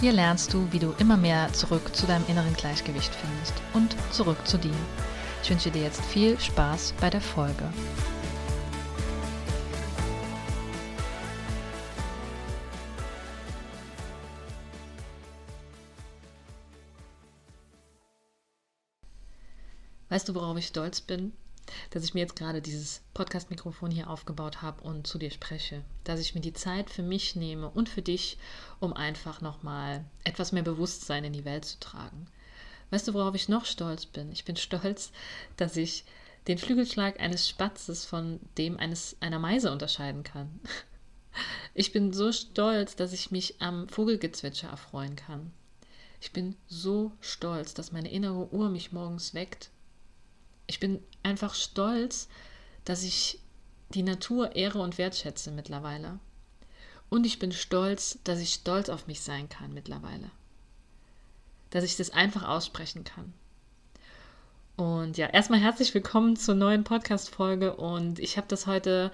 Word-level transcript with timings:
Hier 0.00 0.12
lernst 0.12 0.54
du, 0.54 0.66
wie 0.72 0.78
du 0.78 0.94
immer 0.98 1.18
mehr 1.18 1.52
zurück 1.52 1.94
zu 1.94 2.06
deinem 2.06 2.26
inneren 2.26 2.54
Gleichgewicht 2.54 3.14
findest 3.14 3.52
und 3.74 3.94
zurück 4.10 4.38
zu 4.46 4.56
dir. 4.56 4.72
Ich 5.42 5.50
wünsche 5.50 5.70
dir 5.70 5.82
jetzt 5.82 6.00
viel 6.06 6.40
Spaß 6.40 6.94
bei 7.02 7.10
der 7.10 7.20
Folge. 7.20 7.70
Weißt 20.08 20.26
du, 20.30 20.34
worauf 20.34 20.56
ich 20.56 20.66
stolz 20.66 21.02
bin? 21.02 21.34
Dass 21.90 22.04
ich 22.04 22.14
mir 22.14 22.20
jetzt 22.20 22.36
gerade 22.36 22.62
dieses 22.62 23.02
Podcast-Mikrofon 23.14 23.90
hier 23.90 24.10
aufgebaut 24.10 24.62
habe 24.62 24.82
und 24.82 25.06
zu 25.06 25.18
dir 25.18 25.30
spreche. 25.30 25.82
Dass 26.04 26.20
ich 26.20 26.34
mir 26.34 26.40
die 26.40 26.52
Zeit 26.52 26.90
für 26.90 27.02
mich 27.02 27.36
nehme 27.36 27.68
und 27.68 27.88
für 27.88 28.02
dich, 28.02 28.38
um 28.78 28.92
einfach 28.92 29.40
nochmal 29.40 30.04
etwas 30.24 30.52
mehr 30.52 30.62
Bewusstsein 30.62 31.24
in 31.24 31.32
die 31.32 31.44
Welt 31.44 31.64
zu 31.64 31.78
tragen. 31.80 32.26
Weißt 32.90 33.06
du, 33.06 33.14
worauf 33.14 33.34
ich 33.34 33.48
noch 33.48 33.64
stolz 33.64 34.06
bin? 34.06 34.32
Ich 34.32 34.44
bin 34.44 34.56
stolz, 34.56 35.12
dass 35.56 35.76
ich 35.76 36.04
den 36.48 36.58
Flügelschlag 36.58 37.20
eines 37.20 37.48
Spatzes 37.48 38.04
von 38.04 38.40
dem 38.58 38.78
eines 38.78 39.16
einer 39.20 39.38
Meise 39.38 39.70
unterscheiden 39.70 40.22
kann. 40.22 40.60
Ich 41.74 41.92
bin 41.92 42.12
so 42.12 42.32
stolz, 42.32 42.96
dass 42.96 43.12
ich 43.12 43.30
mich 43.30 43.62
am 43.62 43.88
Vogelgezwitscher 43.88 44.68
erfreuen 44.68 45.14
kann. 45.14 45.52
Ich 46.20 46.32
bin 46.32 46.56
so 46.66 47.12
stolz, 47.20 47.72
dass 47.72 47.92
meine 47.92 48.10
innere 48.10 48.52
Uhr 48.52 48.68
mich 48.68 48.92
morgens 48.92 49.32
weckt 49.32 49.70
ich 50.70 50.78
bin 50.78 51.02
einfach 51.24 51.54
stolz, 51.54 52.28
dass 52.84 53.02
ich 53.02 53.40
die 53.88 54.04
Natur 54.04 54.54
ehre 54.54 54.78
und 54.78 54.98
wertschätze 54.98 55.50
mittlerweile. 55.50 56.20
Und 57.08 57.26
ich 57.26 57.40
bin 57.40 57.50
stolz, 57.50 58.20
dass 58.22 58.38
ich 58.38 58.54
stolz 58.54 58.88
auf 58.88 59.08
mich 59.08 59.20
sein 59.20 59.48
kann 59.48 59.74
mittlerweile. 59.74 60.30
Dass 61.70 61.82
ich 61.82 61.96
das 61.96 62.10
einfach 62.10 62.46
aussprechen 62.46 63.02
kann. 63.02 63.34
Und 64.76 65.18
ja, 65.18 65.26
erstmal 65.26 65.58
herzlich 65.58 65.92
willkommen 65.92 66.36
zur 66.36 66.54
neuen 66.54 66.84
Podcast-Folge. 66.84 67.74
Und 67.74 68.20
ich 68.20 68.36
habe 68.36 68.46
das 68.46 68.68
heute 68.68 69.10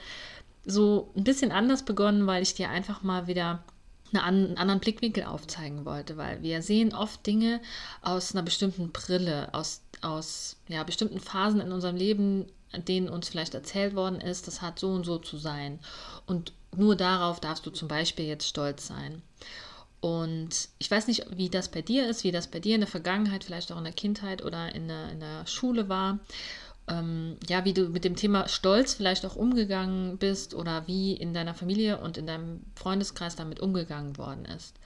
so 0.66 1.10
ein 1.16 1.24
bisschen 1.24 1.52
anders 1.52 1.86
begonnen, 1.86 2.26
weil 2.26 2.42
ich 2.42 2.52
dir 2.52 2.68
einfach 2.68 3.02
mal 3.02 3.28
wieder 3.28 3.64
einen 4.12 4.56
anderen 4.56 4.80
Blickwinkel 4.80 5.24
aufzeigen 5.24 5.84
wollte, 5.84 6.16
weil 6.16 6.42
wir 6.42 6.62
sehen 6.62 6.94
oft 6.94 7.26
Dinge 7.26 7.60
aus 8.02 8.34
einer 8.34 8.42
bestimmten 8.42 8.92
Brille, 8.92 9.52
aus, 9.52 9.82
aus 10.00 10.56
ja, 10.68 10.82
bestimmten 10.84 11.20
Phasen 11.20 11.60
in 11.60 11.72
unserem 11.72 11.97
Leben, 11.97 12.47
denen 12.76 13.08
uns 13.08 13.28
vielleicht 13.28 13.54
erzählt 13.54 13.94
worden 13.94 14.20
ist, 14.20 14.47
das 14.47 14.62
hat 14.62 14.78
so 14.78 14.91
und 14.91 15.04
so 15.04 15.19
zu 15.19 15.36
sein. 15.36 15.78
Und 16.26 16.53
nur 16.75 16.97
darauf 16.97 17.41
darfst 17.41 17.66
du 17.66 17.70
zum 17.70 17.88
Beispiel 17.88 18.26
jetzt 18.26 18.47
stolz 18.47 18.86
sein. 18.86 19.22
Und 20.00 20.69
ich 20.78 20.91
weiß 20.91 21.08
nicht, 21.08 21.26
wie 21.36 21.48
das 21.48 21.70
bei 21.70 21.82
dir 21.82 22.08
ist, 22.08 22.22
wie 22.22 22.32
das 22.32 22.47
bei 22.47 22.60
dir 22.60 22.75
in 22.75 22.82
der 22.82 22.88
Vergangenheit, 22.88 23.44
vielleicht 23.44 23.72
auch 23.72 23.78
in 23.78 23.84
der 23.84 23.92
Kindheit 23.92 24.44
oder 24.44 24.75
in 24.75 24.88
der, 24.88 25.10
in 25.10 25.20
der 25.20 25.47
Schule 25.47 25.88
war 25.88 26.19
ähm, 26.88 27.36
ja, 27.48 27.64
wie 27.64 27.72
du 27.74 27.88
mit 27.88 28.04
dem 28.04 28.16
Thema 28.16 28.48
Stolz 28.48 28.94
vielleicht 28.94 29.26
auch 29.26 29.36
umgegangen 29.36 30.19
bist 30.19 30.54
oder 30.54 30.86
wie 30.86 31.14
in 31.14 31.34
deiner 31.34 31.54
Familie 31.54 31.98
und 31.98 32.16
in 32.16 32.26
deinem 32.26 32.60
Freundeskreis 32.74 33.34
damit 33.36 33.60
umgegangen 33.60 34.16
worden 34.19 34.44
ist. 34.44 34.76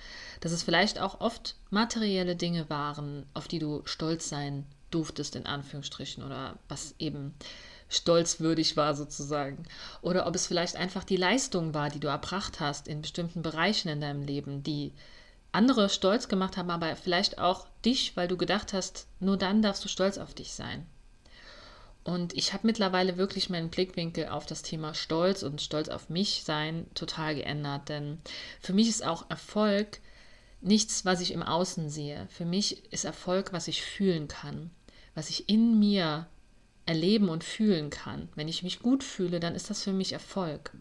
Dass 0.40 0.52
es 0.52 0.62
vielleicht 0.62 0.98
auch 0.98 1.20
oft 1.20 1.56
materielle 1.70 2.36
Dinge 2.36 2.70
waren, 2.70 3.26
auf 3.34 3.48
die 3.48 3.58
du 3.58 3.82
stolz 3.84 4.28
sein 4.28 4.64
durftest, 4.90 5.36
in 5.36 5.46
Anführungsstrichen, 5.46 6.24
oder 6.24 6.58
was 6.68 6.94
eben 6.98 7.34
stolzwürdig 7.88 8.76
war 8.76 8.94
sozusagen. 8.94 9.64
Oder 10.00 10.26
ob 10.26 10.34
es 10.34 10.46
vielleicht 10.46 10.76
einfach 10.76 11.04
die 11.04 11.16
Leistung 11.16 11.74
war, 11.74 11.90
die 11.90 12.00
du 12.00 12.08
erbracht 12.08 12.60
hast 12.60 12.88
in 12.88 13.02
bestimmten 13.02 13.42
Bereichen 13.42 13.88
in 13.88 14.00
deinem 14.00 14.22
Leben, 14.22 14.62
die 14.62 14.92
andere 15.52 15.88
stolz 15.88 16.28
gemacht 16.28 16.56
haben, 16.56 16.70
aber 16.70 16.94
vielleicht 16.96 17.38
auch 17.38 17.66
dich, 17.84 18.16
weil 18.16 18.28
du 18.28 18.36
gedacht 18.36 18.72
hast, 18.72 19.06
nur 19.18 19.36
dann 19.36 19.62
darfst 19.62 19.84
du 19.84 19.88
stolz 19.88 20.16
auf 20.16 20.32
dich 20.32 20.52
sein. 20.52 20.86
Und 22.10 22.34
ich 22.36 22.52
habe 22.52 22.66
mittlerweile 22.66 23.18
wirklich 23.18 23.50
meinen 23.50 23.70
Blickwinkel 23.70 24.26
auf 24.30 24.44
das 24.44 24.62
Thema 24.62 24.94
Stolz 24.94 25.44
und 25.44 25.62
Stolz 25.62 25.88
auf 25.88 26.10
mich 26.10 26.42
sein 26.44 26.86
total 26.94 27.36
geändert. 27.36 27.88
Denn 27.88 28.18
für 28.60 28.72
mich 28.72 28.88
ist 28.88 29.06
auch 29.06 29.30
Erfolg 29.30 30.00
nichts, 30.60 31.04
was 31.04 31.20
ich 31.20 31.32
im 31.32 31.44
Außen 31.44 31.88
sehe. 31.88 32.26
Für 32.28 32.44
mich 32.44 32.92
ist 32.92 33.04
Erfolg, 33.04 33.52
was 33.52 33.68
ich 33.68 33.82
fühlen 33.82 34.26
kann, 34.26 34.72
was 35.14 35.30
ich 35.30 35.48
in 35.48 35.78
mir 35.78 36.26
erleben 36.84 37.28
und 37.28 37.44
fühlen 37.44 37.90
kann. 37.90 38.28
Wenn 38.34 38.48
ich 38.48 38.64
mich 38.64 38.80
gut 38.80 39.04
fühle, 39.04 39.38
dann 39.38 39.54
ist 39.54 39.70
das 39.70 39.84
für 39.84 39.92
mich 39.92 40.12
Erfolg. 40.12 40.72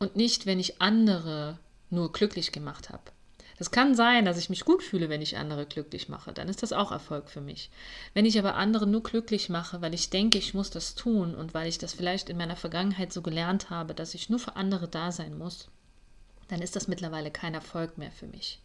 Und 0.00 0.16
nicht, 0.16 0.44
wenn 0.44 0.58
ich 0.58 0.82
andere 0.82 1.60
nur 1.88 2.10
glücklich 2.10 2.50
gemacht 2.50 2.90
habe. 2.90 3.12
Das 3.60 3.70
kann 3.70 3.94
sein, 3.94 4.24
dass 4.24 4.38
ich 4.38 4.48
mich 4.48 4.64
gut 4.64 4.82
fühle, 4.82 5.10
wenn 5.10 5.20
ich 5.20 5.36
andere 5.36 5.66
glücklich 5.66 6.08
mache. 6.08 6.32
Dann 6.32 6.48
ist 6.48 6.62
das 6.62 6.72
auch 6.72 6.92
Erfolg 6.92 7.28
für 7.28 7.42
mich. 7.42 7.68
Wenn 8.14 8.24
ich 8.24 8.38
aber 8.38 8.54
andere 8.54 8.86
nur 8.86 9.02
glücklich 9.02 9.50
mache, 9.50 9.82
weil 9.82 9.92
ich 9.92 10.08
denke, 10.08 10.38
ich 10.38 10.54
muss 10.54 10.70
das 10.70 10.94
tun 10.94 11.34
und 11.34 11.52
weil 11.52 11.68
ich 11.68 11.76
das 11.76 11.92
vielleicht 11.92 12.30
in 12.30 12.38
meiner 12.38 12.56
Vergangenheit 12.56 13.12
so 13.12 13.20
gelernt 13.20 13.68
habe, 13.68 13.94
dass 13.94 14.14
ich 14.14 14.30
nur 14.30 14.38
für 14.38 14.56
andere 14.56 14.88
da 14.88 15.12
sein 15.12 15.36
muss, 15.36 15.68
dann 16.48 16.62
ist 16.62 16.74
das 16.74 16.88
mittlerweile 16.88 17.30
kein 17.30 17.52
Erfolg 17.52 17.98
mehr 17.98 18.10
für 18.10 18.26
mich. 18.26 18.60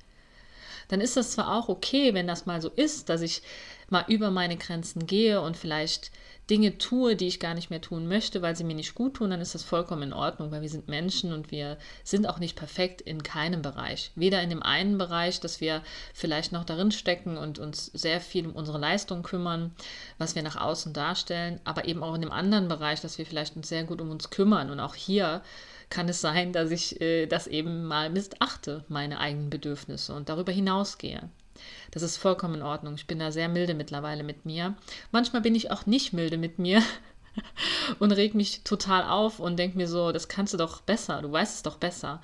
Dann 0.88 1.02
ist 1.02 1.18
das 1.18 1.32
zwar 1.32 1.54
auch 1.58 1.68
okay, 1.68 2.14
wenn 2.14 2.26
das 2.26 2.46
mal 2.46 2.62
so 2.62 2.70
ist, 2.70 3.10
dass 3.10 3.20
ich 3.20 3.42
mal 3.90 4.06
über 4.08 4.32
meine 4.32 4.56
Grenzen 4.56 5.08
gehe 5.08 5.42
und 5.42 5.58
vielleicht 5.58 6.10
Dinge 6.50 6.78
tue, 6.78 7.16
die 7.16 7.28
ich 7.28 7.40
gar 7.40 7.56
nicht 7.56 7.70
mehr 7.70 7.82
tun 7.82 8.08
möchte, 8.08 8.42
weil 8.42 8.56
sie 8.56 8.64
mir 8.64 8.76
nicht 8.76 8.94
gut 8.94 9.16
tun, 9.16 9.32
dann 9.32 9.42
ist 9.42 9.56
das 9.56 9.64
vollkommen 9.64 10.04
in 10.04 10.14
Ordnung, 10.14 10.52
weil 10.52 10.62
wir 10.62 10.70
sind 10.70 10.88
Menschen 10.88 11.34
und 11.34 11.52
wir 11.52 11.78
sind 12.04 12.28
auch 12.28 12.38
nicht 12.40 12.56
perfekt 12.56 13.02
in 13.02 13.24
keinem 13.24 13.62
Bereich. 13.62 14.12
Weder 14.16 14.42
in 14.42 14.50
dem 14.50 14.62
einen 14.62 14.98
Bereich, 14.98 15.40
dass 15.40 15.60
wir 15.60 15.82
vielleicht 16.14 16.52
noch 16.52 16.64
darin 16.64 16.92
stecken 16.92 17.38
und 17.38 17.58
uns 17.58 17.88
sehr 17.88 18.22
viel 18.22 18.46
um 18.46 18.56
unsere 18.56 18.78
Leistung 18.78 19.24
kümmern, 19.24 19.74
was 20.18 20.36
wir 20.36 20.44
nach 20.44 20.56
außen 20.56 20.94
darstellen, 20.94 21.60
aber 21.64 21.86
eben 21.86 22.04
auch 22.04 22.16
in 22.16 22.22
dem 22.22 22.32
anderen 22.32 22.68
Bereich, 22.68 23.02
dass 23.02 23.18
wir 23.18 23.26
vielleicht 23.26 23.56
uns 23.56 23.70
sehr 23.70 23.84
gut 23.84 24.00
um 24.00 24.12
uns 24.12 24.30
kümmern. 24.30 24.70
Und 24.70 24.80
auch 24.80 24.96
hier 24.96 25.42
kann 25.90 26.10
es 26.10 26.22
sein, 26.22 26.54
dass 26.54 26.72
ich 26.72 27.02
äh, 27.02 27.26
das 27.26 27.48
eben 27.48 27.86
mal 27.86 28.10
missachte, 28.10 28.86
meine 28.88 29.20
eigenen 29.20 29.50
Bedürfnisse 29.50 30.14
und 30.14 30.30
darüber 30.30 30.52
hinausgehe. 30.52 31.30
Das 31.92 32.04
ist 32.04 32.18
vollkommen 32.18 32.56
in 32.56 32.62
Ordnung. 32.62 32.96
Ich 32.96 33.08
bin 33.08 33.20
da 33.20 33.32
sehr 33.32 33.50
milde 33.50 33.74
mittlerweile 33.74 34.24
mit 34.24 34.46
mir. 34.46 34.76
Manchmal 35.12 35.42
bin 35.42 35.56
ich 35.56 35.72
auch 35.72 35.86
nicht 35.86 36.14
milde 36.14 36.38
mit 36.38 36.60
mir 36.60 36.82
und 38.00 38.12
reg 38.12 38.36
mich 38.36 38.64
total 38.64 39.04
auf 39.04 39.40
und 39.40 39.58
denke 39.58 39.78
mir 39.78 39.88
so, 39.88 40.12
das 40.12 40.28
kannst 40.28 40.54
du 40.54 40.58
doch 40.58 40.82
besser, 40.82 41.22
du 41.22 41.32
weißt 41.32 41.56
es 41.56 41.64
doch 41.64 41.78
besser. 41.78 42.22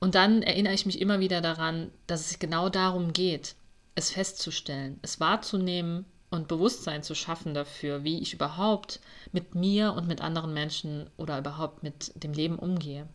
Und 0.00 0.14
dann 0.14 0.42
erinnere 0.42 0.74
ich 0.74 0.86
mich 0.86 1.00
immer 1.00 1.20
wieder 1.20 1.40
daran, 1.40 1.90
dass 2.06 2.30
es 2.30 2.38
genau 2.38 2.68
darum 2.68 3.12
geht, 3.12 3.54
es 3.94 4.10
festzustellen, 4.10 4.98
es 5.02 5.20
wahrzunehmen 5.20 6.04
und 6.30 6.48
Bewusstsein 6.48 7.02
zu 7.02 7.14
schaffen 7.14 7.54
dafür, 7.54 8.04
wie 8.04 8.20
ich 8.20 8.34
überhaupt 8.34 9.00
mit 9.32 9.54
mir 9.54 9.94
und 9.94 10.08
mit 10.08 10.20
anderen 10.20 10.52
Menschen 10.52 11.08
oder 11.16 11.38
überhaupt 11.38 11.82
mit 11.82 12.12
dem 12.22 12.32
Leben 12.32 12.58
umgehe. 12.58 13.08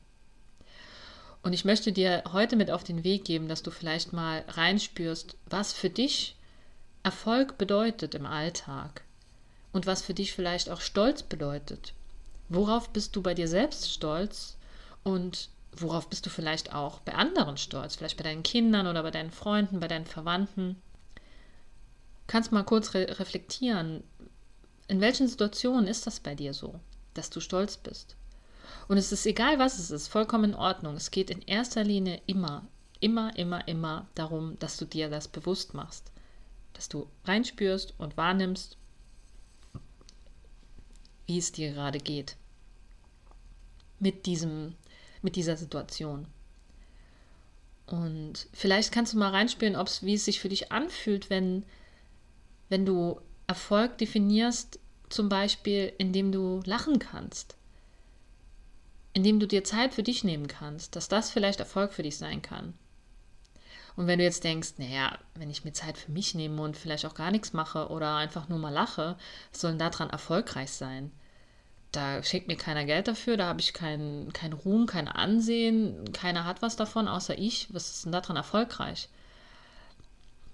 Und 1.41 1.53
ich 1.53 1.65
möchte 1.65 1.91
dir 1.91 2.23
heute 2.33 2.55
mit 2.55 2.69
auf 2.69 2.83
den 2.83 3.03
Weg 3.03 3.25
geben, 3.25 3.47
dass 3.47 3.63
du 3.63 3.71
vielleicht 3.71 4.11
mal 4.11 4.43
reinspürst, 4.47 5.37
was 5.45 5.71
für 5.73 5.89
dich 5.89 6.35
Erfolg 7.03 7.57
bedeutet 7.57 8.13
im 8.13 8.25
Alltag 8.25 9.03
und 9.71 9.85
was 9.85 10.01
für 10.01 10.13
dich 10.13 10.33
vielleicht 10.33 10.69
auch 10.69 10.81
Stolz 10.81 11.23
bedeutet. 11.23 11.93
Worauf 12.49 12.89
bist 12.89 13.15
du 13.15 13.21
bei 13.21 13.33
dir 13.33 13.47
selbst 13.47 13.91
stolz 13.91 14.57
und 15.03 15.49
worauf 15.71 16.09
bist 16.09 16.25
du 16.25 16.29
vielleicht 16.29 16.73
auch 16.73 16.99
bei 16.99 17.13
anderen 17.13 17.57
stolz, 17.57 17.95
vielleicht 17.95 18.17
bei 18.17 18.23
deinen 18.23 18.43
Kindern 18.43 18.87
oder 18.87 19.03
bei 19.03 19.11
deinen 19.11 19.31
Freunden, 19.31 19.79
bei 19.79 19.87
deinen 19.87 20.07
Verwandten. 20.07 20.81
Kannst 22.27 22.51
mal 22.51 22.63
kurz 22.63 22.93
re 22.93 23.19
reflektieren, 23.19 24.03
in 24.87 24.99
welchen 25.01 25.27
Situationen 25.27 25.87
ist 25.87 26.05
das 26.07 26.19
bei 26.19 26.35
dir 26.35 26.53
so, 26.53 26.79
dass 27.13 27.29
du 27.29 27.39
stolz 27.39 27.77
bist? 27.77 28.15
Und 28.87 28.97
es 28.97 29.11
ist 29.11 29.25
egal, 29.25 29.59
was 29.59 29.79
es 29.79 29.91
ist, 29.91 30.07
vollkommen 30.07 30.51
in 30.51 30.55
Ordnung. 30.55 30.95
Es 30.95 31.11
geht 31.11 31.29
in 31.29 31.41
erster 31.41 31.83
Linie 31.83 32.21
immer, 32.25 32.67
immer, 32.99 33.35
immer, 33.37 33.67
immer 33.67 34.07
darum, 34.15 34.57
dass 34.59 34.77
du 34.77 34.85
dir 34.85 35.09
das 35.09 35.27
bewusst 35.27 35.73
machst. 35.73 36.11
Dass 36.73 36.89
du 36.89 37.07
reinspürst 37.25 37.93
und 37.97 38.17
wahrnimmst, 38.17 38.77
wie 41.25 41.37
es 41.37 41.51
dir 41.51 41.73
gerade 41.73 41.99
geht. 41.99 42.35
Mit, 43.99 44.25
diesem, 44.25 44.75
mit 45.21 45.35
dieser 45.35 45.57
Situation. 45.57 46.25
Und 47.85 48.47
vielleicht 48.53 48.91
kannst 48.91 49.13
du 49.13 49.17
mal 49.17 49.31
reinspielen, 49.31 49.75
ob 49.75 49.87
es, 49.87 50.03
wie 50.03 50.13
es 50.13 50.25
sich 50.25 50.39
für 50.39 50.49
dich 50.49 50.71
anfühlt, 50.71 51.29
wenn, 51.29 51.65
wenn 52.69 52.85
du 52.85 53.19
Erfolg 53.47 53.97
definierst, 53.97 54.79
zum 55.09 55.27
Beispiel, 55.27 55.91
indem 55.97 56.31
du 56.31 56.61
lachen 56.65 56.99
kannst, 56.99 57.55
indem 59.13 59.39
du 59.39 59.47
dir 59.47 59.63
Zeit 59.63 59.93
für 59.93 60.03
dich 60.03 60.23
nehmen 60.23 60.47
kannst, 60.47 60.95
dass 60.95 61.07
das 61.07 61.31
vielleicht 61.31 61.59
Erfolg 61.59 61.93
für 61.93 62.03
dich 62.03 62.17
sein 62.17 62.41
kann. 62.41 62.73
Und 63.95 64.07
wenn 64.07 64.19
du 64.19 64.23
jetzt 64.23 64.43
denkst, 64.43 64.75
naja, 64.77 65.17
wenn 65.35 65.49
ich 65.49 65.65
mir 65.65 65.73
Zeit 65.73 65.97
für 65.97 66.11
mich 66.11 66.33
nehme 66.33 66.61
und 66.61 66.77
vielleicht 66.77 67.05
auch 67.05 67.15
gar 67.15 67.31
nichts 67.31 67.51
mache 67.53 67.89
oder 67.89 68.15
einfach 68.15 68.47
nur 68.47 68.59
mal 68.59 68.73
lache, 68.73 69.17
sollen 69.51 69.77
daran 69.77 70.09
erfolgreich 70.09 70.71
sein? 70.71 71.11
Da 71.91 72.23
schickt 72.23 72.47
mir 72.47 72.55
keiner 72.55 72.85
Geld 72.85 73.07
dafür, 73.07 73.35
da 73.35 73.47
habe 73.47 73.59
ich 73.59 73.73
keinen 73.73 74.31
kein 74.31 74.53
Ruhm, 74.53 74.85
kein 74.85 75.07
Ansehen, 75.07 76.13
keiner 76.13 76.45
hat 76.45 76.61
was 76.61 76.75
davon, 76.75 77.07
außer 77.07 77.37
ich. 77.37 77.67
Was 77.73 77.89
ist 77.89 78.05
denn 78.05 78.11
daran 78.11 78.37
erfolgreich? 78.37 79.09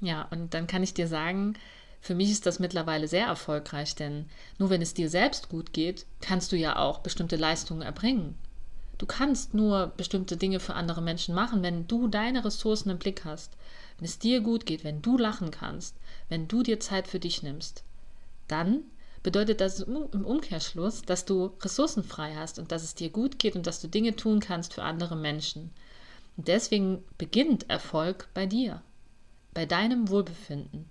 Ja, 0.01 0.27
und 0.31 0.53
dann 0.53 0.65
kann 0.65 0.81
ich 0.81 0.93
dir 0.93 1.07
sagen, 1.07 1.55
für 2.01 2.15
mich 2.15 2.31
ist 2.31 2.45
das 2.45 2.59
mittlerweile 2.59 3.07
sehr 3.07 3.27
erfolgreich, 3.27 3.95
denn 3.95 4.29
nur 4.59 4.69
wenn 4.69 4.81
es 4.81 4.93
dir 4.93 5.09
selbst 5.09 5.49
gut 5.49 5.73
geht, 5.73 6.05
kannst 6.21 6.51
du 6.51 6.55
ja 6.55 6.77
auch 6.77 6.99
bestimmte 6.99 7.35
Leistungen 7.35 7.81
erbringen. 7.81 8.35
Du 8.97 9.05
kannst 9.05 9.53
nur 9.53 9.87
bestimmte 9.97 10.37
Dinge 10.37 10.59
für 10.59 10.73
andere 10.73 11.01
Menschen 11.01 11.35
machen, 11.35 11.63
wenn 11.63 11.87
du 11.87 12.07
deine 12.07 12.45
Ressourcen 12.45 12.89
im 12.89 12.97
Blick 12.97 13.25
hast, 13.25 13.51
wenn 13.97 14.05
es 14.05 14.19
dir 14.19 14.39
gut 14.41 14.65
geht, 14.65 14.83
wenn 14.83 15.01
du 15.01 15.17
lachen 15.17 15.51
kannst, 15.51 15.95
wenn 16.29 16.47
du 16.47 16.63
dir 16.63 16.79
Zeit 16.79 17.07
für 17.07 17.19
dich 17.19 17.43
nimmst. 17.43 17.83
Dann 18.47 18.83
bedeutet 19.21 19.59
das 19.59 19.81
im 19.81 20.25
Umkehrschluss, 20.25 21.01
dass 21.01 21.25
du 21.25 21.51
Ressourcen 21.61 22.03
frei 22.03 22.35
hast 22.35 22.59
und 22.59 22.71
dass 22.71 22.83
es 22.83 22.95
dir 22.95 23.09
gut 23.09 23.39
geht 23.39 23.55
und 23.55 23.67
dass 23.67 23.81
du 23.81 23.87
Dinge 23.87 24.15
tun 24.15 24.39
kannst 24.39 24.73
für 24.73 24.83
andere 24.83 25.15
Menschen. 25.15 25.71
Und 26.37 26.47
deswegen 26.47 27.03
beginnt 27.17 27.69
Erfolg 27.69 28.29
bei 28.33 28.45
dir, 28.45 28.81
bei 29.53 29.65
deinem 29.65 30.09
Wohlbefinden, 30.09 30.89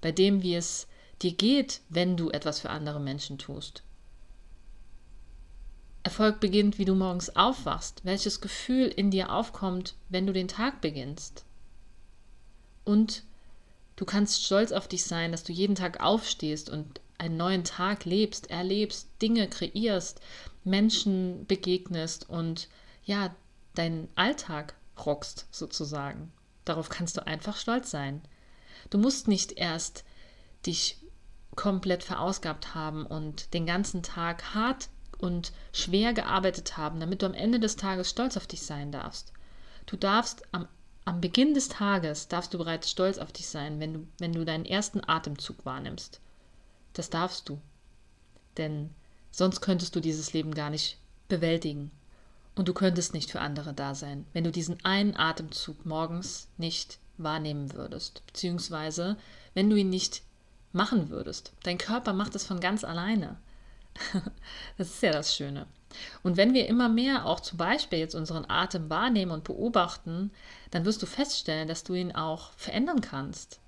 bei 0.00 0.12
dem, 0.12 0.42
wie 0.42 0.54
es 0.54 0.86
dir 1.22 1.32
geht, 1.32 1.82
wenn 1.88 2.16
du 2.16 2.30
etwas 2.30 2.60
für 2.60 2.70
andere 2.70 3.00
Menschen 3.00 3.38
tust. 3.38 3.82
Erfolg 6.04 6.38
beginnt, 6.38 6.78
wie 6.78 6.84
du 6.84 6.94
morgens 6.94 7.34
aufwachst, 7.34 8.02
welches 8.04 8.42
Gefühl 8.42 8.88
in 8.88 9.10
dir 9.10 9.32
aufkommt, 9.32 9.94
wenn 10.10 10.26
du 10.26 10.34
den 10.34 10.48
Tag 10.48 10.82
beginnst. 10.82 11.44
Und 12.84 13.24
du 13.96 14.04
kannst 14.04 14.44
stolz 14.44 14.70
auf 14.70 14.86
dich 14.86 15.04
sein, 15.04 15.32
dass 15.32 15.44
du 15.44 15.52
jeden 15.52 15.74
Tag 15.74 16.00
aufstehst 16.02 16.68
und 16.68 17.00
einen 17.16 17.38
neuen 17.38 17.64
Tag 17.64 18.04
lebst, 18.04 18.50
erlebst, 18.50 19.08
Dinge 19.22 19.48
kreierst, 19.48 20.20
Menschen 20.62 21.46
begegnest 21.46 22.28
und 22.28 22.68
ja, 23.06 23.34
deinen 23.74 24.08
Alltag 24.14 24.74
rockst 25.06 25.46
sozusagen. 25.50 26.30
Darauf 26.66 26.90
kannst 26.90 27.16
du 27.16 27.26
einfach 27.26 27.56
stolz 27.56 27.90
sein. 27.90 28.20
Du 28.90 28.98
musst 28.98 29.26
nicht 29.26 29.52
erst 29.52 30.04
dich 30.66 30.98
komplett 31.56 32.02
verausgabt 32.02 32.74
haben 32.74 33.06
und 33.06 33.54
den 33.54 33.64
ganzen 33.64 34.02
Tag 34.02 34.54
hart 34.54 34.90
und 35.18 35.52
schwer 35.72 36.12
gearbeitet 36.12 36.76
haben, 36.76 37.00
damit 37.00 37.22
du 37.22 37.26
am 37.26 37.34
Ende 37.34 37.60
des 37.60 37.76
Tages 37.76 38.10
stolz 38.10 38.36
auf 38.36 38.46
dich 38.46 38.62
sein 38.62 38.92
darfst. 38.92 39.32
Du 39.86 39.96
darfst 39.96 40.42
am, 40.52 40.68
am 41.04 41.20
Beginn 41.20 41.54
des 41.54 41.68
Tages 41.68 42.28
darfst 42.28 42.54
du 42.54 42.58
bereits 42.58 42.90
stolz 42.90 43.18
auf 43.18 43.32
dich 43.32 43.48
sein, 43.48 43.80
wenn 43.80 43.94
du, 43.94 44.06
wenn 44.18 44.32
du 44.32 44.44
deinen 44.44 44.64
ersten 44.64 45.06
Atemzug 45.06 45.64
wahrnimmst. 45.64 46.20
Das 46.94 47.10
darfst 47.10 47.48
du. 47.48 47.60
Denn 48.56 48.90
sonst 49.30 49.60
könntest 49.60 49.94
du 49.96 50.00
dieses 50.00 50.32
Leben 50.32 50.54
gar 50.54 50.70
nicht 50.70 50.98
bewältigen. 51.28 51.90
Und 52.54 52.68
du 52.68 52.72
könntest 52.72 53.14
nicht 53.14 53.30
für 53.30 53.40
andere 53.40 53.74
da 53.74 53.94
sein, 53.94 54.26
wenn 54.32 54.44
du 54.44 54.52
diesen 54.52 54.84
einen 54.84 55.16
Atemzug 55.16 55.84
morgens 55.84 56.48
nicht 56.56 56.98
wahrnehmen 57.18 57.72
würdest, 57.72 58.22
beziehungsweise 58.26 59.16
wenn 59.54 59.70
du 59.70 59.76
ihn 59.76 59.90
nicht 59.90 60.22
machen 60.72 61.10
würdest. 61.10 61.52
Dein 61.62 61.78
Körper 61.78 62.12
macht 62.12 62.34
es 62.34 62.46
von 62.46 62.60
ganz 62.60 62.84
alleine. 62.84 63.36
das 64.78 64.88
ist 64.90 65.02
ja 65.02 65.12
das 65.12 65.34
Schöne. 65.34 65.66
Und 66.22 66.36
wenn 66.36 66.54
wir 66.54 66.68
immer 66.68 66.88
mehr 66.88 67.26
auch 67.26 67.40
zum 67.40 67.58
Beispiel 67.58 68.00
jetzt 68.00 68.14
unseren 68.14 68.48
Atem 68.48 68.90
wahrnehmen 68.90 69.30
und 69.30 69.44
beobachten, 69.44 70.32
dann 70.70 70.84
wirst 70.84 71.02
du 71.02 71.06
feststellen, 71.06 71.68
dass 71.68 71.84
du 71.84 71.94
ihn 71.94 72.12
auch 72.12 72.50
verändern 72.52 73.00
kannst. 73.00 73.60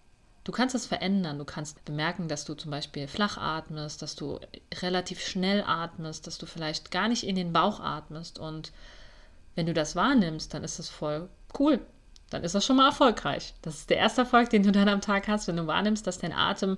Du 0.47 0.53
kannst 0.53 0.77
es 0.77 0.87
verändern. 0.87 1.39
Du 1.39 1.45
kannst 1.45 1.85
bemerken, 1.85 2.29
dass 2.29 2.45
du 2.45 2.55
zum 2.55 2.71
Beispiel 2.71 3.09
flach 3.09 3.37
atmest, 3.37 4.03
dass 4.03 4.15
du 4.15 4.39
relativ 4.81 5.21
schnell 5.21 5.65
atmest, 5.67 6.27
dass 6.27 6.39
du 6.39 6.47
vielleicht 6.47 6.93
gar 6.93 7.09
nicht 7.09 7.25
in 7.25 7.35
den 7.35 7.53
Bauch 7.53 7.81
atmest. 7.81 8.39
Und 8.39 8.73
wenn 9.57 9.67
du 9.67 9.75
das 9.75 9.97
wahrnimmst, 9.97 10.55
dann 10.55 10.63
ist 10.63 10.79
das 10.79 10.89
voll 10.89 11.29
cool. 11.59 11.81
Dann 12.31 12.45
ist 12.45 12.55
das 12.55 12.65
schon 12.65 12.77
mal 12.77 12.87
erfolgreich. 12.87 13.55
Das 13.63 13.75
ist 13.75 13.91
der 13.91 13.99
erste 13.99 14.23
Erfolg, 14.23 14.51
den 14.51 14.63
du 14.63 14.73
dann 14.73 14.89
am 14.89 15.01
Tag 15.01 15.27
hast, 15.29 15.49
wenn 15.49 15.57
du 15.57 15.67
wahrnimmst, 15.67 16.07
dass 16.07 16.19
dein 16.19 16.33
Atem 16.33 16.77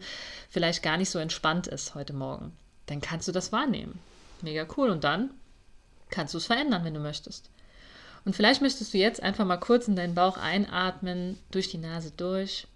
vielleicht 0.48 0.82
gar 0.82 0.96
nicht 0.96 1.10
so 1.10 1.18
entspannt 1.18 1.66
ist 1.66 1.94
heute 1.94 2.12
Morgen. 2.12 2.56
Dann 2.88 3.00
kannst 3.00 3.28
du 3.28 3.32
das 3.32 3.52
wahrnehmen. 3.52 4.00
Mega 4.42 4.66
cool. 4.76 4.90
Und 4.90 5.04
dann 5.04 5.30
kannst 6.10 6.34
du 6.34 6.38
es 6.38 6.46
verändern, 6.46 6.84
wenn 6.84 6.94
du 6.94 7.00
möchtest. 7.00 7.50
Und 8.24 8.34
vielleicht 8.34 8.60
möchtest 8.60 8.92
du 8.92 8.98
jetzt 8.98 9.22
einfach 9.22 9.44
mal 9.44 9.58
kurz 9.58 9.88
in 9.88 9.96
deinen 9.96 10.14
Bauch 10.14 10.36
einatmen, 10.36 11.38
durch 11.50 11.68
die 11.68 11.78
Nase 11.78 12.10
durch 12.10 12.66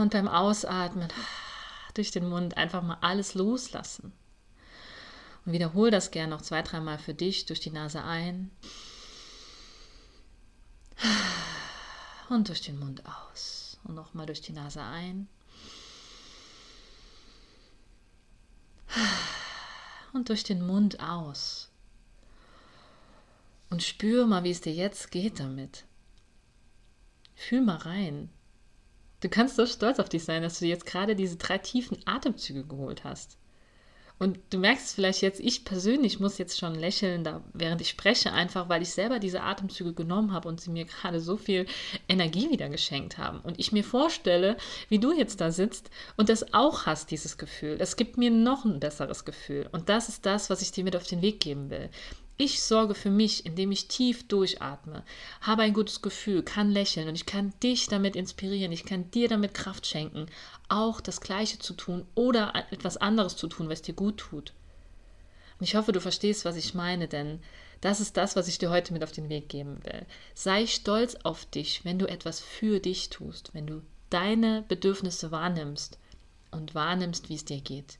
und 0.00 0.12
beim 0.12 0.28
Ausatmen 0.28 1.08
durch 1.94 2.10
den 2.10 2.28
Mund 2.28 2.56
einfach 2.56 2.82
mal 2.82 2.98
alles 3.00 3.34
loslassen. 3.34 4.12
Und 5.44 5.52
wiederhole 5.52 5.90
das 5.90 6.10
gerne 6.10 6.30
noch 6.30 6.42
zwei, 6.42 6.62
dreimal 6.62 6.98
für 6.98 7.14
dich 7.14 7.46
durch 7.46 7.60
die 7.60 7.70
Nase 7.70 8.02
ein 8.02 8.50
und 12.28 12.48
durch 12.48 12.62
den 12.62 12.78
Mund 12.78 13.02
aus. 13.06 13.78
Und 13.84 13.94
nochmal 13.94 14.26
durch 14.26 14.40
die 14.40 14.52
Nase 14.52 14.82
ein 14.82 15.28
und 20.12 20.28
durch 20.28 20.44
den 20.44 20.66
Mund 20.66 21.00
aus. 21.00 21.70
Und 23.70 23.82
spür 23.82 24.26
mal, 24.26 24.44
wie 24.44 24.50
es 24.50 24.60
dir 24.60 24.72
jetzt 24.72 25.10
geht 25.10 25.40
damit. 25.40 25.84
Fühl 27.34 27.62
mal 27.62 27.76
rein. 27.76 28.28
Du 29.20 29.28
kannst 29.28 29.56
so 29.56 29.66
stolz 29.66 29.98
auf 29.98 30.08
dich 30.08 30.24
sein, 30.24 30.42
dass 30.42 30.58
du 30.58 30.66
jetzt 30.66 30.84
gerade 30.84 31.16
diese 31.16 31.36
drei 31.36 31.58
tiefen 31.58 31.98
Atemzüge 32.06 32.64
geholt 32.64 33.04
hast. 33.04 33.38
Und 34.22 34.38
du 34.50 34.58
merkst 34.58 34.86
es 34.86 34.92
vielleicht 34.92 35.20
jetzt, 35.20 35.40
ich 35.40 35.64
persönlich 35.64 36.20
muss 36.20 36.38
jetzt 36.38 36.56
schon 36.56 36.76
lächeln, 36.76 37.24
da, 37.24 37.42
während 37.54 37.80
ich 37.80 37.88
spreche, 37.88 38.32
einfach 38.32 38.68
weil 38.68 38.80
ich 38.80 38.90
selber 38.90 39.18
diese 39.18 39.42
Atemzüge 39.42 39.94
genommen 39.94 40.32
habe 40.32 40.48
und 40.48 40.60
sie 40.60 40.70
mir 40.70 40.84
gerade 41.00 41.18
so 41.18 41.36
viel 41.36 41.66
Energie 42.08 42.48
wieder 42.48 42.68
geschenkt 42.68 43.18
haben. 43.18 43.40
Und 43.40 43.58
ich 43.58 43.72
mir 43.72 43.82
vorstelle, 43.82 44.56
wie 44.88 45.00
du 45.00 45.12
jetzt 45.12 45.40
da 45.40 45.50
sitzt 45.50 45.90
und 46.16 46.28
das 46.28 46.54
auch 46.54 46.86
hast, 46.86 47.10
dieses 47.10 47.36
Gefühl. 47.36 47.78
Das 47.78 47.96
gibt 47.96 48.16
mir 48.16 48.30
noch 48.30 48.64
ein 48.64 48.78
besseres 48.78 49.24
Gefühl. 49.24 49.68
Und 49.72 49.88
das 49.88 50.08
ist 50.08 50.24
das, 50.24 50.50
was 50.50 50.62
ich 50.62 50.70
dir 50.70 50.84
mit 50.84 50.94
auf 50.94 51.08
den 51.08 51.20
Weg 51.20 51.40
geben 51.40 51.68
will. 51.70 51.90
Ich 52.44 52.60
sorge 52.60 52.96
für 52.96 53.08
mich, 53.08 53.46
indem 53.46 53.70
ich 53.70 53.86
tief 53.86 54.26
durchatme, 54.26 55.04
habe 55.42 55.62
ein 55.62 55.72
gutes 55.72 56.02
Gefühl, 56.02 56.42
kann 56.42 56.72
lächeln 56.72 57.06
und 57.06 57.14
ich 57.14 57.24
kann 57.24 57.52
dich 57.62 57.86
damit 57.86 58.16
inspirieren, 58.16 58.72
ich 58.72 58.84
kann 58.84 59.08
dir 59.12 59.28
damit 59.28 59.54
Kraft 59.54 59.86
schenken, 59.86 60.26
auch 60.68 61.00
das 61.00 61.20
Gleiche 61.20 61.60
zu 61.60 61.72
tun 61.72 62.04
oder 62.16 62.52
etwas 62.72 62.96
anderes 62.96 63.36
zu 63.36 63.46
tun, 63.46 63.68
was 63.68 63.80
dir 63.80 63.94
gut 63.94 64.16
tut. 64.16 64.52
Und 65.60 65.68
ich 65.68 65.76
hoffe, 65.76 65.92
du 65.92 66.00
verstehst, 66.00 66.44
was 66.44 66.56
ich 66.56 66.74
meine, 66.74 67.06
denn 67.06 67.38
das 67.80 68.00
ist 68.00 68.16
das, 68.16 68.34
was 68.34 68.48
ich 68.48 68.58
dir 68.58 68.70
heute 68.70 68.92
mit 68.92 69.04
auf 69.04 69.12
den 69.12 69.28
Weg 69.28 69.48
geben 69.48 69.78
will. 69.84 70.04
Sei 70.34 70.66
stolz 70.66 71.14
auf 71.22 71.44
dich, 71.44 71.84
wenn 71.84 72.00
du 72.00 72.08
etwas 72.08 72.40
für 72.40 72.80
dich 72.80 73.08
tust, 73.10 73.54
wenn 73.54 73.68
du 73.68 73.82
deine 74.10 74.64
Bedürfnisse 74.66 75.30
wahrnimmst 75.30 75.96
und 76.50 76.74
wahrnimmst, 76.74 77.28
wie 77.28 77.36
es 77.36 77.44
dir 77.44 77.60
geht. 77.60 77.98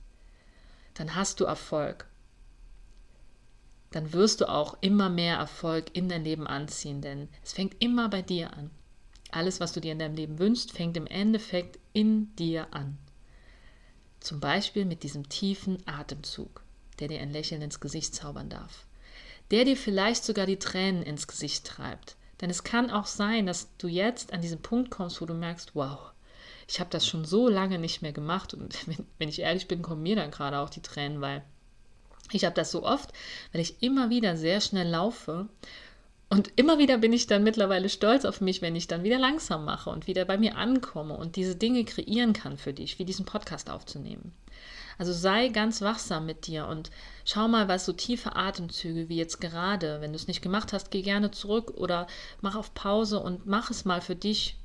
Dann 0.95 1.15
hast 1.15 1.39
du 1.39 1.45
Erfolg 1.45 2.09
dann 3.93 4.13
wirst 4.13 4.41
du 4.41 4.49
auch 4.49 4.77
immer 4.81 5.09
mehr 5.09 5.37
Erfolg 5.37 5.95
in 5.95 6.09
dein 6.09 6.25
Leben 6.25 6.47
anziehen, 6.47 7.01
denn 7.01 7.29
es 7.45 7.53
fängt 7.53 7.77
immer 7.81 8.09
bei 8.09 8.23
dir 8.23 8.53
an. 8.53 8.71
Alles, 9.31 9.61
was 9.61 9.73
du 9.73 9.81
dir 9.81 9.93
in 9.93 9.99
deinem 9.99 10.15
Leben 10.15 10.39
wünschst, 10.39 10.73
fängt 10.73 10.97
im 10.97 11.07
Endeffekt 11.07 11.79
in 11.93 12.35
dir 12.37 12.73
an. 12.73 12.99
Zum 14.21 14.41
Beispiel 14.41 14.85
mit 14.85 15.03
diesem 15.03 15.29
tiefen 15.29 15.79
Atemzug, 15.87 16.63
der 17.01 17.09
dir 17.09 17.21
ein 17.21 17.33
Lächeln 17.33 17.63
ins 17.63 17.81
Gesicht 17.81 18.15
zaubern 18.15 18.49
darf, 18.49 18.87
der 19.51 19.65
dir 19.65 19.77
vielleicht 19.77 20.25
sogar 20.25 20.47
die 20.47 20.59
Tränen 20.59 21.03
ins 21.03 21.27
Gesicht 21.27 21.67
treibt. 21.67 22.17
Denn 22.41 22.51
es 22.51 22.65
kann 22.65 22.91
auch 22.91 23.07
sein, 23.07 23.47
dass 23.47 23.69
du 23.79 23.89
jetzt 23.89 24.33
an 24.33 24.43
diesen 24.43 24.63
Punkt 24.63 24.91
kommst, 24.91 25.21
wo 25.21 25.27
du 25.27 25.35
merkst, 25.35 25.75
wow, 25.75 26.13
ich 26.69 26.81
habe 26.81 26.91
das 26.91 27.07
schon 27.07 27.25
so 27.25 27.49
lange 27.49 27.79
nicht 27.79 28.03
mehr 28.03 28.13
gemacht 28.13 28.55
und 28.55 28.87
wenn, 28.87 29.07
wenn 29.19 29.29
ich 29.29 29.41
ehrlich 29.41 29.69
bin, 29.69 29.83
kommen 29.83 30.03
mir 30.03 30.17
dann 30.17 30.31
gerade 30.31 30.59
auch 30.59 30.71
die 30.71 30.83
Tränen, 30.83 31.21
weil 31.21 31.43
ich 32.35 32.45
habe 32.45 32.55
das 32.55 32.71
so 32.71 32.83
oft, 32.85 33.11
weil 33.53 33.61
ich 33.61 33.83
immer 33.83 34.11
wieder 34.11 34.37
sehr 34.37 34.61
schnell 34.61 34.89
laufe 34.89 35.49
und 36.33 36.51
immer 36.57 36.79
wieder 36.79 36.97
bin 36.97 37.12
ich 37.12 37.27
dann 37.27 37.45
mittlerweile 37.45 37.91
stolz 37.91 38.25
auf 38.25 38.41
mich, 38.41 38.62
wenn 38.62 38.75
ich 38.75 38.87
dann 38.87 39.05
wieder 39.05 39.19
langsam 39.19 39.67
mache 39.67 39.91
und 39.91 40.07
wieder 40.07 40.25
bei 40.25 40.39
mir 40.39 40.57
ankomme 40.57 41.15
und 41.15 41.37
diese 41.37 41.57
Dinge 41.57 41.85
kreieren 41.85 42.33
kann 42.33 42.57
für 42.57 42.73
dich, 42.73 42.99
wie 42.99 43.05
diesen 43.05 43.27
Podcast 43.27 43.69
aufzunehmen. 43.69 44.33
Also 44.97 45.12
sei 45.12 45.49
ganz 45.49 45.83
wachsam 45.83 46.25
mit 46.25 46.47
dir 46.47 46.69
und 46.69 46.91
schau 47.27 47.49
mal, 47.49 47.69
was 47.69 47.85
so 47.85 47.93
tiefe 47.93 48.35
Atemzüge 48.35 49.11
wie 49.11 49.17
jetzt 49.17 49.43
gerade, 49.43 50.01
wenn 50.01 50.12
du 50.12 50.17
es 50.17 50.27
nicht 50.27 50.41
gemacht 50.41 50.73
hast, 50.73 50.91
geh 50.91 51.03
gerne 51.03 51.33
zurück 51.33 51.73
oder 51.77 52.07
mach 52.41 52.57
auf 52.57 52.73
Pause 52.73 53.21
und 53.21 53.45
mach 53.45 53.71
es 53.71 53.85
mal 53.85 54.01
für 54.01 54.17
dich. 54.17 54.57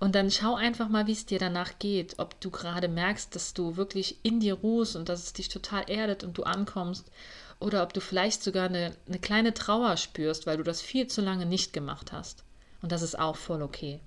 Und 0.00 0.14
dann 0.14 0.30
schau 0.30 0.54
einfach 0.54 0.88
mal, 0.88 1.06
wie 1.06 1.12
es 1.12 1.26
dir 1.26 1.38
danach 1.38 1.78
geht, 1.78 2.18
ob 2.18 2.40
du 2.40 2.50
gerade 2.50 2.88
merkst, 2.88 3.34
dass 3.34 3.54
du 3.54 3.76
wirklich 3.76 4.18
in 4.22 4.40
dir 4.40 4.54
ruhst 4.54 4.96
und 4.96 5.08
dass 5.08 5.22
es 5.22 5.32
dich 5.32 5.48
total 5.48 5.88
erdet 5.88 6.24
und 6.24 6.36
du 6.36 6.42
ankommst 6.42 7.10
oder 7.60 7.82
ob 7.82 7.92
du 7.92 8.00
vielleicht 8.00 8.42
sogar 8.42 8.66
eine, 8.66 8.94
eine 9.06 9.18
kleine 9.18 9.54
Trauer 9.54 9.96
spürst, 9.96 10.46
weil 10.46 10.56
du 10.56 10.62
das 10.62 10.80
viel 10.80 11.06
zu 11.06 11.20
lange 11.20 11.46
nicht 11.46 11.72
gemacht 11.72 12.12
hast. 12.12 12.44
Und 12.82 12.92
das 12.92 13.02
ist 13.02 13.18
auch 13.18 13.36
voll 13.36 13.62
okay. 13.62 14.00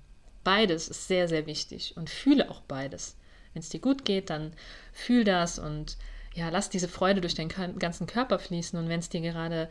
Beides 0.44 0.88
ist 0.88 1.08
sehr, 1.08 1.28
sehr 1.28 1.46
wichtig 1.46 1.96
und 1.96 2.10
fühle 2.10 2.50
auch 2.50 2.60
beides. 2.60 3.16
Wenn 3.52 3.60
es 3.60 3.70
dir 3.70 3.80
gut 3.80 4.04
geht, 4.04 4.30
dann 4.30 4.52
fühl 4.92 5.24
das 5.24 5.58
und 5.58 5.96
ja, 6.34 6.50
lass 6.50 6.68
diese 6.68 6.88
Freude 6.88 7.22
durch 7.22 7.34
deinen 7.34 7.78
ganzen 7.78 8.06
Körper 8.06 8.38
fließen. 8.38 8.78
Und 8.78 8.90
wenn 8.90 9.00
es 9.00 9.08
dir 9.08 9.22
gerade, 9.22 9.70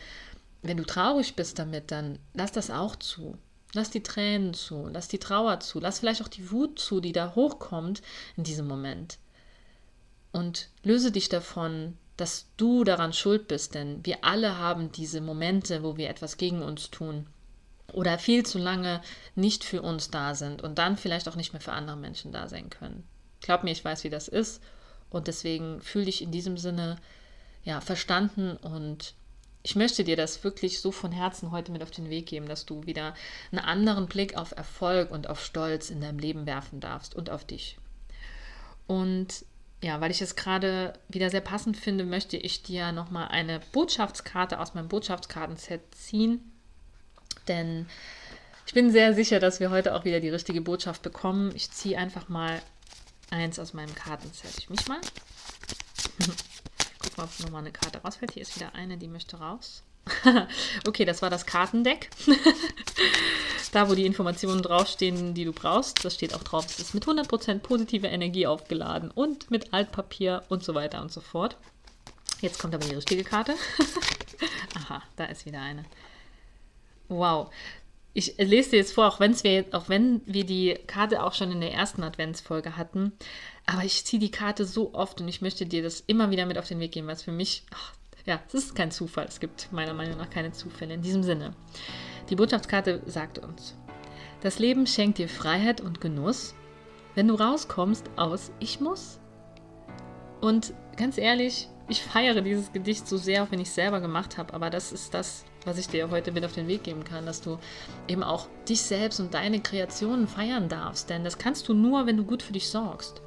wenn 0.63 0.77
du 0.77 0.83
traurig 0.83 1.35
bist 1.35 1.59
damit, 1.59 1.91
dann 1.91 2.17
lass 2.33 2.51
das 2.51 2.71
auch 2.71 2.95
zu. 2.95 3.37
Lass 3.73 3.89
die 3.89 4.03
Tränen 4.03 4.53
zu, 4.53 4.87
lass 4.91 5.07
die 5.07 5.19
Trauer 5.19 5.59
zu, 5.59 5.79
lass 5.79 5.99
vielleicht 5.99 6.21
auch 6.21 6.29
die 6.29 6.51
Wut 6.51 6.79
zu, 6.79 7.01
die 7.01 7.11
da 7.11 7.35
hochkommt 7.35 8.01
in 8.37 8.43
diesem 8.43 8.67
Moment. 8.67 9.17
Und 10.31 10.69
löse 10.83 11.11
dich 11.11 11.29
davon, 11.29 11.97
dass 12.17 12.47
du 12.57 12.83
daran 12.83 13.13
schuld 13.13 13.47
bist, 13.47 13.75
denn 13.75 14.05
wir 14.05 14.23
alle 14.23 14.57
haben 14.57 14.91
diese 14.91 15.19
Momente, 15.19 15.83
wo 15.83 15.97
wir 15.97 16.09
etwas 16.09 16.37
gegen 16.37 16.61
uns 16.61 16.89
tun 16.89 17.27
oder 17.91 18.17
viel 18.17 18.45
zu 18.45 18.57
lange 18.57 19.01
nicht 19.35 19.63
für 19.63 19.81
uns 19.81 20.09
da 20.09 20.35
sind 20.35 20.61
und 20.61 20.77
dann 20.77 20.97
vielleicht 20.97 21.27
auch 21.27 21.35
nicht 21.35 21.53
mehr 21.53 21.61
für 21.61 21.73
andere 21.73 21.97
Menschen 21.97 22.31
da 22.31 22.47
sein 22.47 22.69
können. 22.69 23.03
Glaub 23.41 23.63
mir, 23.63 23.71
ich 23.71 23.83
weiß, 23.83 24.03
wie 24.03 24.09
das 24.09 24.27
ist 24.27 24.61
und 25.09 25.27
deswegen 25.27 25.81
fühle 25.81 26.05
dich 26.05 26.21
in 26.21 26.31
diesem 26.31 26.57
Sinne 26.57 26.97
ja 27.63 27.81
verstanden 27.81 28.57
und 28.57 29.13
ich 29.65 29.75
möchte 29.75 30.03
dir 30.03 30.15
das 30.15 30.43
wirklich 30.43 30.79
so 30.79 30.91
von 30.91 31.11
Herzen 31.11 31.51
heute 31.51 31.71
mit 31.71 31.83
auf 31.83 31.91
den 31.91 32.09
Weg 32.09 32.27
geben, 32.27 32.47
dass 32.47 32.65
du 32.65 32.85
wieder 32.85 33.15
einen 33.51 33.59
anderen 33.59 34.07
Blick 34.07 34.37
auf 34.37 34.55
Erfolg 34.55 35.11
und 35.11 35.29
auf 35.29 35.43
Stolz 35.43 35.89
in 35.89 35.99
deinem 35.99 36.19
Leben 36.19 36.45
werfen 36.45 36.79
darfst 36.79 37.15
und 37.15 37.29
auf 37.29 37.43
dich. 37.43 37.77
Und 38.87 39.45
ja, 39.83 39.99
weil 39.99 40.11
ich 40.11 40.21
es 40.21 40.35
gerade 40.35 40.93
wieder 41.09 41.29
sehr 41.29 41.41
passend 41.41 41.75
finde, 41.75 42.05
möchte 42.05 42.37
ich 42.37 42.63
dir 42.63 42.91
nochmal 42.91 43.27
eine 43.27 43.59
Botschaftskarte 43.71 44.59
aus 44.59 44.73
meinem 44.73 44.87
Botschaftskartenset 44.87 45.81
ziehen 45.93 46.51
denn 47.47 47.87
ich 48.65 48.73
bin 48.73 48.91
sehr 48.91 49.13
sicher, 49.13 49.39
dass 49.39 49.59
wir 49.59 49.69
heute 49.69 49.93
auch 49.95 50.05
wieder 50.05 50.19
die 50.19 50.29
richtige 50.29 50.61
Botschaft 50.61 51.01
bekommen. 51.01 51.51
Ich 51.55 51.71
ziehe 51.71 51.97
einfach 51.97 52.29
mal 52.29 52.61
eins 53.29 53.59
aus 53.59 53.73
meinem 53.73 53.93
Kartenset. 53.93 54.57
Ich 54.57 54.69
mich 54.69 54.87
mal. 54.87 54.99
Guck 57.15 57.17
mal, 57.17 57.23
ob 57.23 57.39
nochmal 57.39 57.61
eine 57.61 57.71
Karte 57.71 57.99
rausfällt. 58.01 58.33
Hier 58.33 58.41
ist 58.41 58.55
wieder 58.55 58.75
eine, 58.75 58.97
die 58.97 59.07
möchte 59.07 59.37
raus. 59.37 59.83
okay, 60.87 61.05
das 61.05 61.21
war 61.21 61.29
das 61.29 61.45
Kartendeck. 61.45 62.09
da, 63.71 63.89
wo 63.89 63.95
die 63.95 64.05
Informationen 64.05 64.61
draufstehen, 64.61 65.33
die 65.33 65.45
du 65.45 65.53
brauchst, 65.53 66.03
das 66.03 66.13
steht 66.13 66.33
auch 66.33 66.43
drauf, 66.43 66.65
es 66.65 66.79
ist 66.79 66.93
mit 66.93 67.05
100% 67.05 67.59
positiver 67.59 68.09
Energie 68.09 68.45
aufgeladen 68.45 69.11
und 69.11 69.49
mit 69.49 69.73
Altpapier 69.73 70.43
und 70.49 70.63
so 70.63 70.75
weiter 70.75 71.01
und 71.01 71.11
so 71.11 71.21
fort. 71.21 71.57
Jetzt 72.41 72.59
kommt 72.59 72.75
aber 72.75 72.85
die 72.85 72.95
richtige 72.95 73.23
Karte. 73.23 73.55
Aha, 74.75 75.01
da 75.15 75.25
ist 75.25 75.45
wieder 75.45 75.61
eine. 75.61 75.85
Wow. 77.07 77.49
Ich 78.17 78.37
lese 78.37 78.71
dir 78.71 78.77
jetzt 78.77 78.93
vor, 78.93 79.07
auch, 79.07 79.19
wir, 79.19 79.65
auch 79.73 79.89
wenn 79.89 80.21
wir 80.25 80.45
die 80.45 80.79
Karte 80.87 81.21
auch 81.21 81.33
schon 81.33 81.51
in 81.51 81.59
der 81.59 81.73
ersten 81.73 82.01
Adventsfolge 82.01 82.77
hatten, 82.77 83.11
aber 83.65 83.83
ich 83.83 84.05
ziehe 84.05 84.21
die 84.21 84.31
Karte 84.31 84.63
so 84.63 84.93
oft 84.93 85.19
und 85.19 85.27
ich 85.27 85.41
möchte 85.41 85.65
dir 85.65 85.83
das 85.83 85.99
immer 85.99 86.31
wieder 86.31 86.45
mit 86.45 86.57
auf 86.57 86.65
den 86.65 86.79
Weg 86.79 86.93
geben, 86.93 87.09
es 87.09 87.23
für 87.23 87.33
mich, 87.33 87.63
ach, 87.73 87.93
ja, 88.25 88.39
es 88.47 88.53
ist 88.53 88.73
kein 88.73 88.89
Zufall. 88.89 89.25
Es 89.25 89.41
gibt 89.41 89.69
meiner 89.73 89.93
Meinung 89.93 90.17
nach 90.17 90.29
keine 90.29 90.53
Zufälle. 90.53 90.93
In 90.93 91.01
diesem 91.01 91.23
Sinne, 91.23 91.55
die 92.29 92.37
Botschaftskarte 92.37 93.01
sagt 93.05 93.37
uns, 93.39 93.75
das 94.39 94.59
Leben 94.59 94.87
schenkt 94.87 95.17
dir 95.17 95.27
Freiheit 95.27 95.81
und 95.81 95.99
Genuss, 95.99 96.55
wenn 97.15 97.27
du 97.27 97.35
rauskommst 97.35 98.09
aus 98.15 98.49
Ich 98.59 98.79
muss. 98.79 99.19
Und 100.39 100.73
ganz 100.95 101.17
ehrlich, 101.17 101.67
ich 101.89 102.01
feiere 102.01 102.41
dieses 102.41 102.71
Gedicht 102.71 103.07
so 103.07 103.17
sehr, 103.17 103.43
auch 103.43 103.51
wenn 103.51 103.59
ich 103.59 103.67
es 103.67 103.75
selber 103.75 103.99
gemacht 103.99 104.37
habe, 104.37 104.53
aber 104.53 104.69
das 104.69 104.93
ist 104.93 105.13
das, 105.13 105.43
was 105.65 105.77
ich 105.77 105.87
dir 105.87 106.09
heute 106.09 106.31
mit 106.31 106.45
auf 106.45 106.53
den 106.53 106.67
Weg 106.67 106.83
geben 106.83 107.03
kann, 107.03 107.25
dass 107.25 107.41
du 107.41 107.57
eben 108.07 108.23
auch 108.23 108.47
dich 108.69 108.81
selbst 108.81 109.19
und 109.19 109.33
deine 109.33 109.59
Kreationen 109.59 110.27
feiern 110.27 110.69
darfst. 110.69 111.09
Denn 111.09 111.23
das 111.23 111.37
kannst 111.37 111.67
du 111.67 111.73
nur, 111.73 112.05
wenn 112.05 112.17
du 112.17 112.23
gut 112.23 112.43
für 112.43 112.53
dich 112.53 112.69
sorgst. 112.69 113.21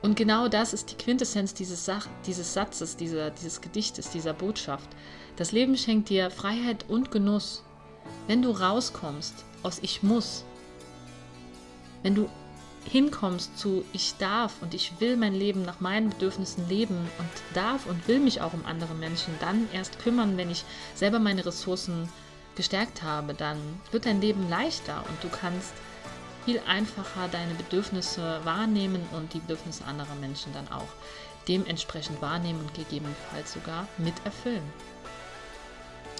Und 0.00 0.16
genau 0.16 0.48
das 0.48 0.72
ist 0.72 0.90
die 0.90 0.96
Quintessenz 0.96 1.54
dieses, 1.54 1.84
Sach 1.84 2.08
dieses 2.26 2.54
Satzes, 2.54 2.96
dieser, 2.96 3.30
dieses 3.30 3.60
Gedichtes, 3.60 4.10
dieser 4.10 4.32
Botschaft. 4.32 4.88
Das 5.36 5.52
Leben 5.52 5.76
schenkt 5.76 6.08
dir 6.08 6.30
Freiheit 6.30 6.84
und 6.88 7.10
Genuss. 7.10 7.62
Wenn 8.26 8.42
du 8.42 8.50
rauskommst 8.50 9.44
aus 9.62 9.78
Ich 9.80 10.02
muss, 10.02 10.44
wenn 12.02 12.16
du 12.16 12.28
hinkommst 12.90 13.58
zu 13.58 13.84
ich 13.92 14.14
darf 14.18 14.54
und 14.60 14.74
ich 14.74 15.00
will 15.00 15.16
mein 15.16 15.34
Leben 15.34 15.62
nach 15.62 15.80
meinen 15.80 16.10
Bedürfnissen 16.10 16.68
leben 16.68 16.96
und 17.18 17.28
darf 17.54 17.86
und 17.86 18.08
will 18.08 18.20
mich 18.20 18.40
auch 18.40 18.52
um 18.52 18.64
andere 18.66 18.94
Menschen 18.94 19.34
dann 19.40 19.68
erst 19.72 19.98
kümmern, 19.98 20.36
wenn 20.36 20.50
ich 20.50 20.64
selber 20.94 21.18
meine 21.18 21.46
Ressourcen 21.46 22.08
gestärkt 22.56 23.02
habe, 23.02 23.34
dann 23.34 23.58
wird 23.90 24.06
dein 24.06 24.20
Leben 24.20 24.48
leichter 24.50 25.04
und 25.08 25.22
du 25.22 25.28
kannst 25.28 25.72
viel 26.44 26.60
einfacher 26.66 27.28
deine 27.30 27.54
Bedürfnisse 27.54 28.40
wahrnehmen 28.44 29.02
und 29.12 29.32
die 29.32 29.38
Bedürfnisse 29.38 29.84
anderer 29.84 30.14
Menschen 30.16 30.52
dann 30.52 30.68
auch 30.68 30.88
dementsprechend 31.48 32.20
wahrnehmen 32.20 32.60
und 32.60 32.74
gegebenenfalls 32.74 33.52
sogar 33.52 33.86
mit 33.98 34.14
erfüllen. 34.24 34.62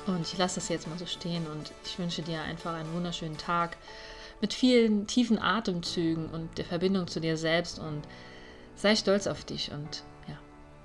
Und 0.06 0.22
ich 0.22 0.36
lasse 0.36 0.56
das 0.56 0.68
jetzt 0.68 0.88
mal 0.88 0.98
so 0.98 1.06
stehen 1.06 1.46
und 1.46 1.72
ich 1.84 1.98
wünsche 1.98 2.22
dir 2.22 2.42
einfach 2.42 2.74
einen 2.74 2.92
wunderschönen 2.92 3.38
Tag 3.38 3.76
mit 4.42 4.52
vielen 4.52 5.06
tiefen 5.06 5.38
Atemzügen 5.38 6.28
und 6.28 6.58
der 6.58 6.66
Verbindung 6.66 7.06
zu 7.06 7.20
dir 7.20 7.38
selbst 7.38 7.78
und 7.78 8.02
sei 8.74 8.96
stolz 8.96 9.26
auf 9.26 9.44
dich 9.44 9.70
und 9.70 10.02
ja, 10.28 10.36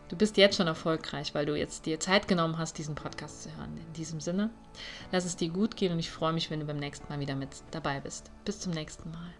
du 0.08 0.16
bist 0.16 0.38
jetzt 0.38 0.56
schon 0.56 0.68
erfolgreich, 0.68 1.34
weil 1.34 1.46
du 1.46 1.56
jetzt 1.56 1.86
dir 1.86 2.00
Zeit 2.00 2.28
genommen 2.28 2.58
hast, 2.58 2.78
diesen 2.78 2.96
Podcast 2.96 3.44
zu 3.44 3.58
hören. 3.58 3.76
In 3.76 3.94
diesem 3.94 4.22
Sinne, 4.22 4.52
lass 5.12 5.26
es 5.26 5.36
dir 5.36 5.50
gut 5.50 5.76
gehen 5.76 5.92
und 5.92 6.00
ich 6.00 6.12
freue 6.12 6.34
mich, 6.34 6.50
wenn 6.50 6.60
du 6.60 6.66
beim 6.68 6.78
nächsten 6.78 7.12
Mal 7.12 7.20
wieder 7.20 7.36
mit 7.36 7.50
dabei 7.72 8.00
bist. 8.00 8.32
Bis 8.46 8.60
zum 8.60 8.72
nächsten 8.72 9.12
Mal. 9.12 9.34